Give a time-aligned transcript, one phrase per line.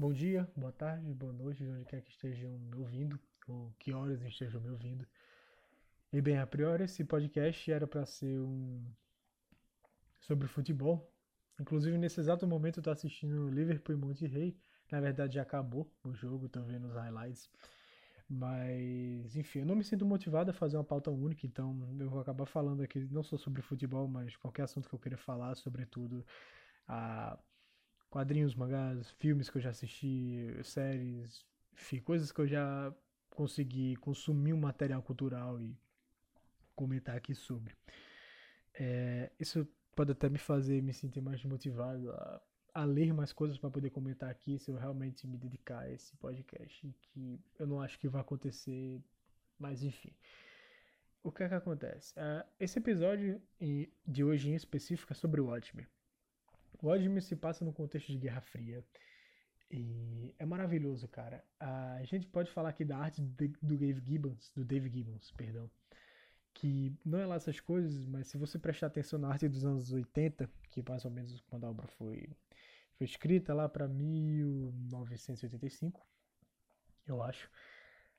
[0.00, 3.92] Bom dia, boa tarde, boa noite, de onde quer que estejam me ouvindo, ou que
[3.92, 5.06] horas estejam me ouvindo.
[6.10, 8.82] E bem, a priori esse podcast era para ser um
[10.18, 11.12] sobre futebol.
[11.60, 14.56] Inclusive nesse exato momento eu tô assistindo Liverpool e Monterrey.
[14.90, 17.50] Na verdade já acabou o jogo, tô vendo os highlights.
[18.26, 22.20] Mas, enfim, eu não me sinto motivado a fazer uma pauta única, então eu vou
[22.20, 26.24] acabar falando aqui não só sobre futebol, mas qualquer assunto que eu queira falar, sobretudo
[26.88, 27.38] a
[28.10, 32.94] quadrinhos, mangás, filmes que eu já assisti, séries, enfim, coisas que eu já
[33.30, 35.76] consegui consumir um material cultural e
[36.74, 37.74] comentar aqui sobre.
[38.74, 42.40] É, isso pode até me fazer me sentir mais motivado a
[42.74, 46.16] a ler mais coisas para poder comentar aqui se eu realmente me dedicar a esse
[46.16, 49.00] podcast, que eu não acho que vai acontecer,
[49.58, 50.14] mas enfim.
[51.22, 52.14] O que é que acontece?
[52.14, 53.42] Uh, esse episódio
[54.06, 55.86] de hoje em específico é sobre o Watchmen.
[56.82, 58.84] Watchmen se passa no contexto de Guerra Fria
[59.70, 61.44] e é maravilhoso, cara.
[61.58, 65.70] A gente pode falar aqui da arte do Dave Gibbons, do Dave Gibbons, perdão,
[66.54, 69.92] que não é lá essas coisas, mas se você prestar atenção na arte dos anos
[69.92, 72.28] 80, que mais ou menos quando a obra foi
[73.00, 76.06] foi escrita lá para 1985,
[77.06, 77.48] eu acho.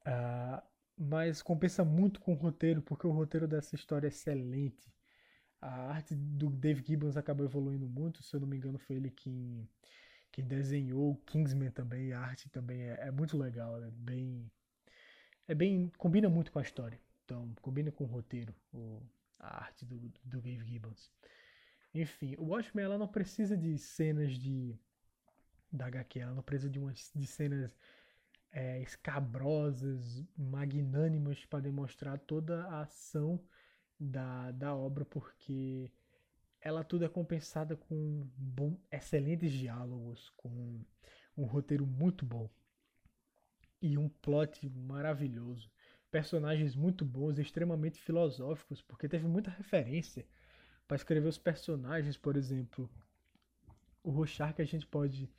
[0.00, 0.60] Uh,
[0.98, 4.92] mas compensa muito com o roteiro, porque o roteiro dessa história é excelente.
[5.64, 9.10] A arte do Dave Gibbons acabou evoluindo muito, se eu não me engano foi ele
[9.10, 9.66] quem,
[10.30, 14.50] quem desenhou Kingsman também, a arte também é, é muito legal, é bem,
[15.48, 19.00] é bem, combina muito com a história, então combina com o roteiro, o,
[19.38, 21.10] a arte do, do Dave Gibbons.
[21.94, 24.78] Enfim, o Watchmen ela não precisa de cenas de
[25.72, 27.74] da HQ, ela não precisa de umas de cenas
[28.52, 33.40] é, escabrosas, magnânimas para demonstrar toda a ação
[34.04, 35.90] da, da obra, porque
[36.60, 40.80] ela tudo é compensada com bom, excelentes diálogos, com
[41.36, 42.48] um roteiro muito bom
[43.82, 45.70] e um plot maravilhoso,
[46.10, 50.26] personagens muito bons, extremamente filosóficos, porque teve muita referência
[50.88, 52.88] para escrever os personagens, por exemplo.
[54.02, 55.30] O Rochar que a gente pode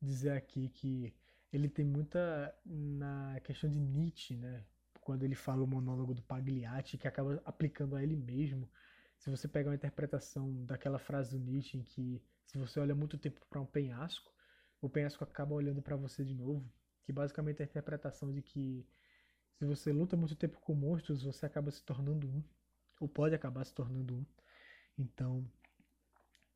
[0.00, 1.14] dizer aqui que
[1.52, 4.64] ele tem muita na questão de Nietzsche, né?
[5.04, 8.68] Quando ele fala o monólogo do Pagliatti, que acaba aplicando a ele mesmo.
[9.18, 13.18] Se você pegar uma interpretação daquela frase do Nietzsche em que se você olha muito
[13.18, 14.32] tempo para um penhasco,
[14.80, 16.68] o penhasco acaba olhando para você de novo,
[17.04, 18.86] que basicamente é a interpretação de que
[19.58, 22.42] se você luta muito tempo com monstros, você acaba se tornando um,
[23.00, 24.26] ou pode acabar se tornando um.
[24.98, 25.46] Então,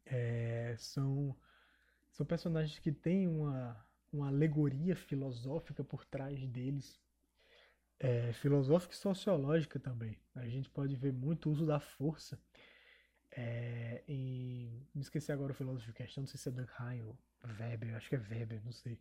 [0.07, 1.37] é, são,
[2.11, 3.77] são personagens que têm uma,
[4.13, 6.99] uma alegoria filosófica por trás deles,
[8.01, 10.19] é, filosófica e sociológica também.
[10.35, 12.41] A gente pode ver muito uso da força.
[13.31, 17.19] É, em, me esqueci agora o filósofo questão, não sei se é Durkheim ou
[17.59, 18.99] Weber, acho que é Weber, não sei,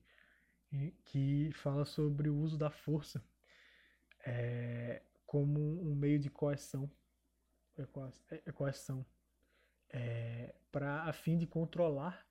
[1.06, 3.24] que fala sobre o uso da força
[4.26, 6.92] é, como um meio de coerção,
[8.54, 9.06] coerção
[9.90, 12.28] é, para a fim de controlar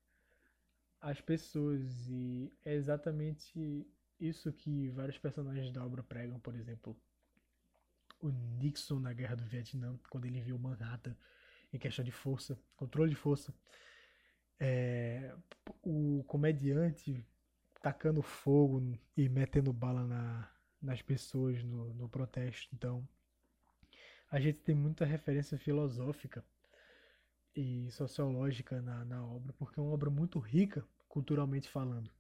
[1.01, 3.87] as pessoas e é exatamente
[4.19, 6.97] isso que vários personagens da obra pregam, por exemplo,
[8.21, 11.17] o Nixon na Guerra do Vietnã, quando ele viu Manhattan
[11.73, 13.55] em questão de força, controle de força,
[14.59, 15.35] é,
[15.83, 17.27] o comediante
[17.83, 20.51] tacando fogo e metendo bala na,
[20.81, 22.75] nas pessoas no, no protesto.
[22.75, 23.07] Então,
[24.31, 26.45] a gente tem muita referência filosófica
[27.55, 32.11] e sociológica na, na obra, porque é uma obra muito rica culturalmente falando.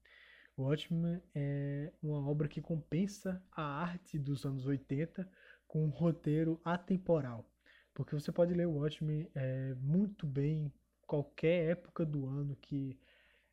[0.57, 5.29] O Watchmen é uma obra que compensa a arte dos anos 80
[5.69, 7.45] com um roteiro atemporal.
[7.93, 10.73] Porque você pode ler o Watchmen é, muito bem
[11.07, 12.99] qualquer época do ano que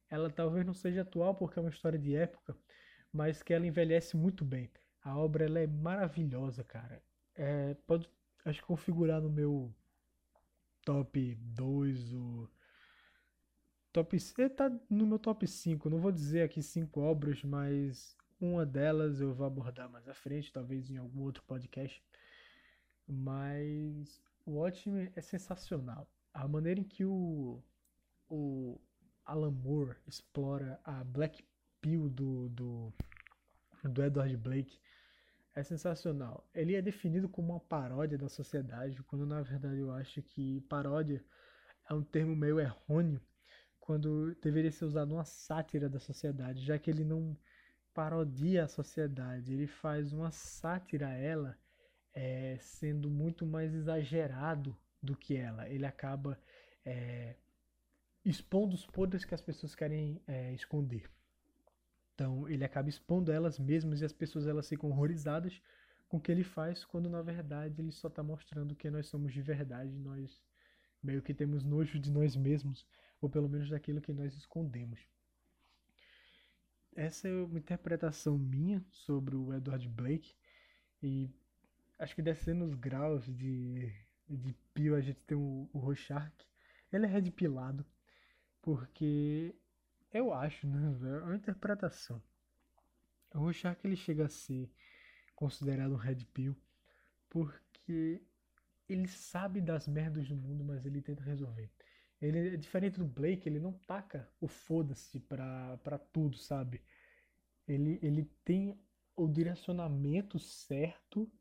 [0.10, 2.56] ela talvez não seja atual porque é uma história de época,
[3.12, 4.70] mas que ela envelhece muito bem.
[5.02, 7.02] A obra ela é maravilhosa, cara.
[7.36, 8.10] É, pode
[8.46, 9.74] acho configurar no meu
[10.86, 12.50] top 2, o
[13.94, 15.90] top ele tá no meu top 5.
[15.90, 20.52] Não vou dizer aqui cinco obras, mas uma delas eu vou abordar mais à frente,
[20.52, 22.04] talvez em algum outro podcast.
[23.08, 26.10] Mas o Watchmen é sensacional.
[26.34, 27.64] A maneira em que o,
[28.28, 28.82] o
[29.24, 31.46] Alan Moore explora a Black
[31.80, 32.94] Pill do, do,
[33.84, 34.80] do Edward Blake
[35.54, 36.50] é sensacional.
[36.52, 41.24] Ele é definido como uma paródia da sociedade, quando na verdade eu acho que paródia
[41.88, 43.22] é um termo meio errôneo,
[43.84, 47.36] quando deveria ser usado uma sátira da sociedade, já que ele não
[47.94, 51.58] parodia a sociedade, ele faz uma sátira a ela,
[52.14, 55.68] é, sendo muito mais exagerado do que ela.
[55.68, 56.40] Ele acaba
[56.86, 57.36] é,
[58.24, 61.12] expondo os podres que as pessoas querem é, esconder.
[62.16, 65.62] Então ele acaba expondo elas mesmas e as pessoas elas ficam horrorizadas
[66.08, 69.34] com o que ele faz, quando na verdade ele só está mostrando que nós somos
[69.34, 70.42] de verdade, nós
[71.04, 72.88] meio que temos nojo de nós mesmos,
[73.22, 75.00] ou pelo menos daquilo que nós escondemos.
[76.96, 80.36] Essa é uma interpretação minha sobre o Edward Blake,
[81.02, 81.30] e
[82.00, 83.92] acho que descendo os graus de,
[84.30, 86.32] de pio a gente tem o, o Rorschach.
[86.92, 87.86] Ele é red pilado,
[88.62, 89.56] porque
[90.12, 92.22] eu acho, né, é uma interpretação.
[93.34, 94.72] O Rorschach ele chega a ser
[95.36, 96.56] considerado um red pill
[97.34, 98.22] porque
[98.88, 101.70] ele sabe das merdas do mundo, mas ele tenta resolver.
[102.22, 106.82] Ele é diferente do Blake, ele não taca o foda-se pra, pra tudo, sabe?
[107.68, 108.80] Ele, ele tem
[109.16, 111.32] o direcionamento certo,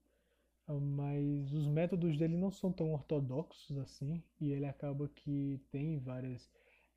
[0.66, 6.50] mas os métodos dele não são tão ortodoxos assim, e ele acaba que tem várias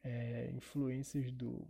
[0.03, 1.67] é, influências do.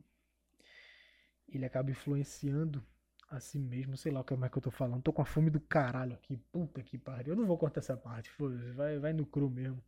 [1.47, 2.85] Ele acaba influenciando
[3.35, 5.03] a si mesmo, sei lá como é que eu tô falando.
[5.03, 7.33] Tô com a fome do caralho aqui, puta que pariu.
[7.33, 8.31] Eu não vou cortar essa parte,
[8.73, 9.83] vai, vai no cru mesmo.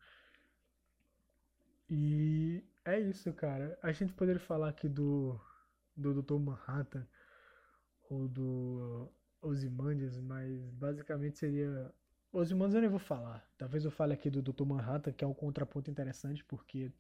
[1.89, 3.77] E é isso, cara.
[3.81, 5.39] A gente poderia falar aqui do,
[5.95, 6.35] do Dr.
[6.35, 7.07] Manhattan
[8.09, 9.09] ou do
[9.41, 11.91] Ozymandias, mas basicamente seria.
[12.31, 13.47] Ozymandias eu nem vou falar.
[13.57, 14.65] Talvez eu fale aqui do Dr.
[14.65, 16.91] Manhattan, que é um contraponto interessante, porque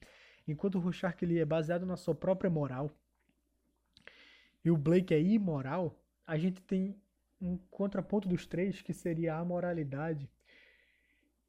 [0.47, 2.89] enquanto o Rorschach ele é baseado na sua própria moral
[4.63, 5.97] e o Blake é imoral,
[6.27, 6.93] a gente tem
[7.39, 10.29] um contraponto dos três que seria a moralidade,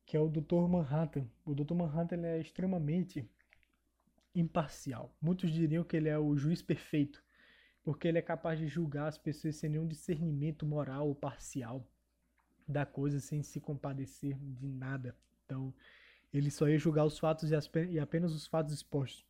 [0.06, 0.68] que é o Dr.
[0.68, 1.26] Manhattan.
[1.44, 1.74] O Dr.
[1.74, 3.28] Manhattan é extremamente
[4.34, 5.12] imparcial.
[5.20, 7.22] Muitos diriam que ele é o juiz perfeito,
[7.82, 11.84] porque ele é capaz de julgar as pessoas sem nenhum discernimento moral ou parcial
[12.66, 15.16] da coisa, sem se compadecer de nada.
[15.44, 15.74] Então,
[16.32, 19.26] ele só ia julgar os fatos e apenas os fatos expostos.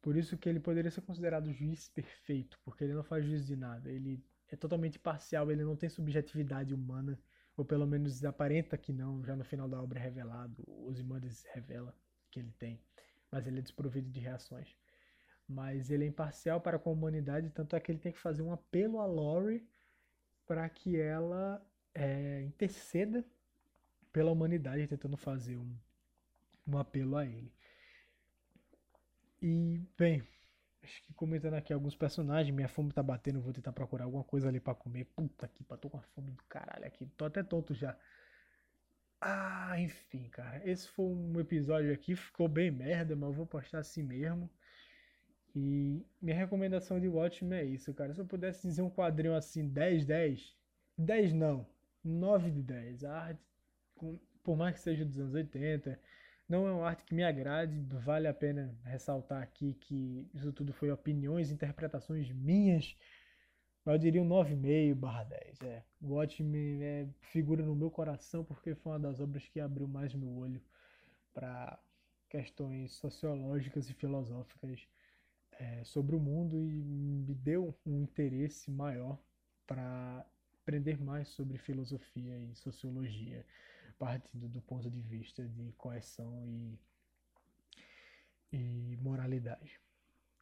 [0.00, 3.46] Por isso que ele poderia ser considerado o juiz perfeito, porque ele não faz juízo
[3.46, 3.90] de nada.
[3.90, 7.18] Ele é totalmente parcial, ele não tem subjetividade humana,
[7.56, 11.44] ou pelo menos aparenta que não, já no final da obra é revelado, os Imandes
[11.52, 11.94] revela
[12.30, 12.80] que ele tem,
[13.30, 14.76] mas ele é desprovido de reações.
[15.48, 18.42] Mas ele é imparcial para com a humanidade, tanto é que ele tem que fazer
[18.42, 19.66] um apelo a Lori
[20.46, 21.64] para que ela
[21.94, 23.24] é, interceda
[24.12, 25.76] pela humanidade, tentando fazer um,
[26.66, 27.52] um apelo a ele.
[29.42, 30.22] E, bem,
[30.82, 34.48] Acho que comentando aqui alguns personagens, minha fome tá batendo, vou tentar procurar alguma coisa
[34.48, 35.04] ali para comer.
[35.16, 37.06] Puta que pariu, tô com a fome do caralho aqui.
[37.16, 37.96] Tô até tonto já.
[39.20, 40.62] Ah, enfim, cara.
[40.68, 44.50] Esse foi um episódio aqui, ficou bem merda, mas eu vou postar assim mesmo.
[45.54, 48.14] E minha recomendação de Watchmen é isso, cara.
[48.14, 50.56] Se eu pudesse dizer um quadrinho assim, 10, 10.
[50.96, 51.66] 10 não,
[52.04, 53.04] 9 de 10.
[53.04, 53.42] A arte,
[54.42, 56.00] por mais que seja dos anos 80,
[56.50, 60.72] não é uma arte que me agrade, vale a pena ressaltar aqui que isso tudo
[60.72, 62.96] foi opiniões, interpretações minhas.
[63.86, 65.62] Eu diria um 9,5 barra 10.
[65.62, 65.84] É.
[66.02, 70.28] Watchmen é, figura no meu coração porque foi uma das obras que abriu mais meu
[70.36, 70.60] olho
[71.32, 71.78] para
[72.28, 74.88] questões sociológicas e filosóficas
[75.52, 79.16] é, sobre o mundo e me deu um interesse maior
[79.68, 80.26] para
[80.62, 83.46] aprender mais sobre filosofia e sociologia
[84.00, 86.80] partindo do ponto de vista de coerção e,
[88.50, 89.78] e moralidade.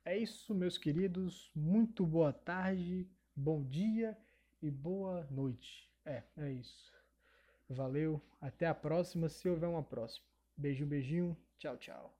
[0.04, 1.50] É isso, meus queridos.
[1.56, 4.16] Muito boa tarde, bom dia
[4.62, 5.90] e boa noite.
[6.04, 6.92] É, é isso.
[7.68, 10.24] Valeu, até a próxima, se houver uma próxima.
[10.56, 11.36] Beijinho, beijinho.
[11.58, 12.14] Tchau, tchau.